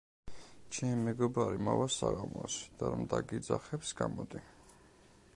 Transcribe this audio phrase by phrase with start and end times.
[0.75, 4.41] ჩემი მეგობარი მოვა საღამოს, და რომ დაგიძახებს, გამოდი.